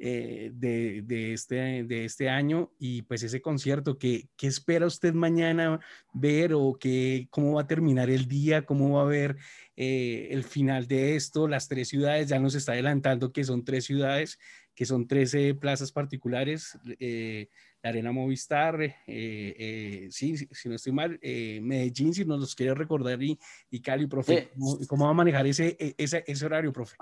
[0.00, 3.96] eh, de, de, este, de este año y pues ese concierto.
[3.96, 5.78] ¿qué, ¿Qué espera usted mañana
[6.12, 8.66] ver o qué, cómo va a terminar el día?
[8.66, 9.36] ¿Cómo va a ver
[9.76, 11.46] eh, el final de esto?
[11.46, 14.38] Las tres ciudades, ya nos está adelantando que son tres ciudades,
[14.74, 16.76] que son 13 plazas particulares.
[16.98, 17.48] Eh,
[17.84, 22.74] Arena Movistar, eh, eh, sí, si no estoy mal, eh, Medellín, si nos los quiere
[22.74, 23.38] recordar, y,
[23.70, 24.50] y Cali, profe,
[24.88, 26.96] ¿cómo, va a manejar ese, e, ese, ese horario, profe?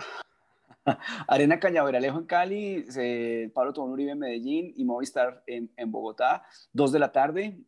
[1.28, 2.84] Arena Cañaveralejo en Cali,
[3.54, 7.58] Pablo Tobón Uribe en Medellín y Movistar en, Bogotá, dos de la tarde,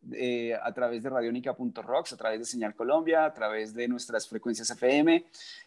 [0.61, 5.25] a través de radionica.rocks, a través de Señal Colombia, a través de nuestras frecuencias FM.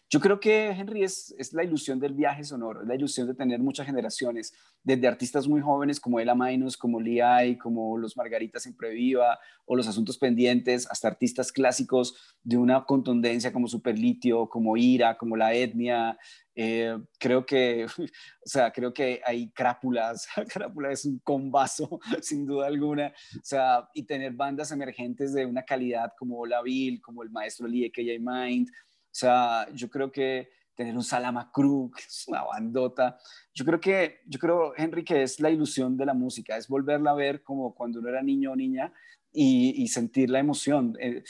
[0.09, 3.35] Yo creo que, Henry, es, es la ilusión del viaje sonoro, es la ilusión de
[3.35, 8.65] tener muchas generaciones, desde artistas muy jóvenes como Ela Mainos, como Liai, como Los Margaritas
[8.65, 14.77] en Previva o Los Asuntos Pendientes, hasta artistas clásicos de una contundencia como Superlitio, como
[14.77, 16.17] Ira, como La Etnia.
[16.61, 22.67] Eh, creo que, o sea, creo que hay crápulas, crápula es un combazo, sin duda
[22.67, 27.29] alguna, o sea, y tener bandas emergentes de una calidad como La Vil, como el
[27.29, 32.27] maestro Lie que Mind, o sea, yo creo que tener un Salama Cruz, que es
[32.27, 33.17] una bandota.
[33.53, 37.11] Yo creo que, yo creo, Henry, que es la ilusión de la música, es volverla
[37.11, 38.91] a ver como cuando uno era niño o niña
[39.31, 40.97] y, sentir la emoción.
[40.99, 41.23] Eh,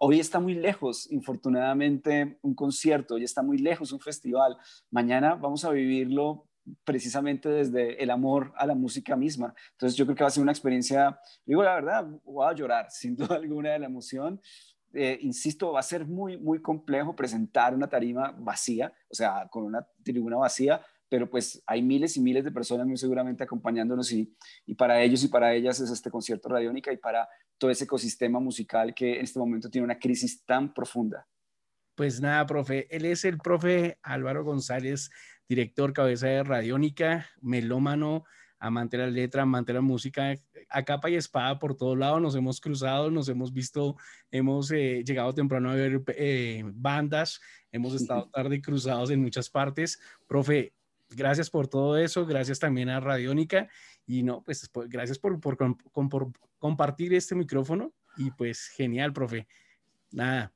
[0.00, 4.56] hoy está muy lejos, infortunadamente, un concierto, hoy está muy lejos un festival.
[4.90, 6.46] Mañana vamos a vivirlo
[6.84, 9.54] precisamente desde el amor a la música misma.
[9.72, 12.86] Entonces yo creo que va a ser una experiencia, digo la verdad, voy a llorar
[12.90, 14.40] sin duda alguna de la emoción,
[14.94, 19.64] eh, insisto, va a ser muy, muy complejo presentar una tarima vacía, o sea, con
[19.64, 24.34] una tribuna vacía, pero pues hay miles y miles de personas muy seguramente acompañándonos y,
[24.66, 28.40] y para ellos y para ellas es este concierto radiónica y para todo ese ecosistema
[28.40, 31.26] musical que en este momento tiene una crisis tan profunda.
[31.94, 35.10] Pues nada, profe, él es el profe Álvaro González,
[35.48, 38.24] director cabeza de Radiónica, melómano,
[38.60, 40.34] amante de la letra, amante de la música,
[40.68, 43.96] a capa y espada por todos lados, nos hemos cruzado, nos hemos visto,
[44.30, 47.40] hemos eh, llegado temprano a ver eh, bandas,
[47.72, 50.00] hemos estado tarde cruzados en muchas partes.
[50.26, 50.74] Profe,
[51.10, 53.68] gracias por todo eso, gracias también a Radiónica
[54.06, 59.46] y no, pues, pues gracias por, por, por compartir este micrófono y pues genial, profe.
[60.10, 60.52] Nada,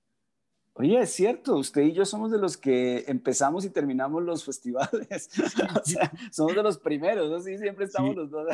[0.74, 5.28] Oye, es cierto, usted y yo somos de los que empezamos y terminamos los festivales.
[5.38, 8.48] o sea, somos de los primeros, así siempre estamos los dos.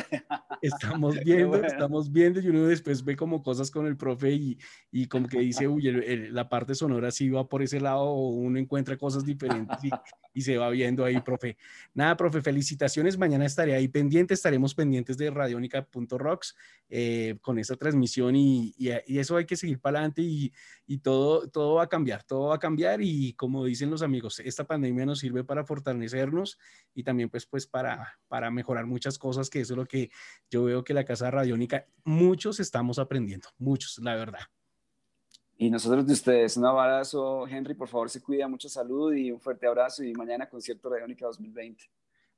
[0.61, 4.57] estamos viendo, estamos viendo y uno después ve como cosas con el profe y,
[4.91, 5.83] y como que dice, uy,
[6.29, 9.89] la parte sonora sí va por ese lado o uno encuentra cosas diferentes y,
[10.33, 11.57] y se va viendo ahí, profe.
[11.93, 13.17] Nada, profe, felicitaciones.
[13.17, 16.55] Mañana estaré ahí pendiente, estaremos pendientes de radionica.rocks
[16.89, 20.51] eh, con esta transmisión y, y, eso hay que seguir para adelante y,
[20.87, 24.39] y, todo, todo va a cambiar, todo va a cambiar y como dicen los amigos,
[24.39, 26.57] esta pandemia nos sirve para fortalecernos
[26.93, 30.09] y también pues, pues para, para mejorar muchas cosas, que eso es lo que
[30.49, 34.41] yo veo que la Casa Radiónica, muchos estamos aprendiendo, muchos, la verdad.
[35.57, 39.39] Y nosotros de ustedes, un abrazo, Henry, por favor se cuida, mucha salud y un
[39.39, 41.83] fuerte abrazo y mañana concierto Radiónica 2020.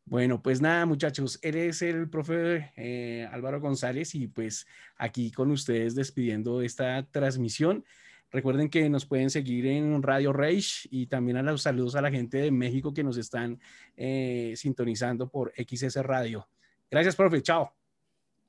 [0.05, 4.65] Bueno, pues nada, muchachos, eres el profe eh, Álvaro González y pues
[4.97, 7.85] aquí con ustedes despidiendo esta transmisión.
[8.31, 12.09] Recuerden que nos pueden seguir en Radio Rage y también a los saludos a la
[12.09, 13.59] gente de México que nos están
[13.97, 16.47] eh, sintonizando por XS Radio.
[16.89, 17.41] Gracias, profe.
[17.41, 17.73] Chao.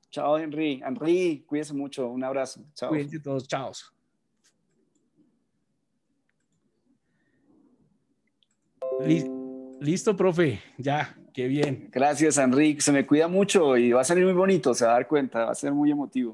[0.09, 0.81] Chao, Henry.
[0.85, 2.07] Henry, cuídese mucho.
[2.07, 2.63] Un abrazo.
[2.75, 2.89] Chao.
[2.89, 3.45] Cuídense todos.
[3.47, 3.71] Chao.
[9.81, 10.61] Listo, profe.
[10.77, 11.89] Ya, qué bien.
[11.91, 12.79] Gracias, Enrique.
[12.79, 15.45] Se me cuida mucho y va a salir muy bonito, se va a dar cuenta,
[15.45, 16.31] va a ser muy emotivo.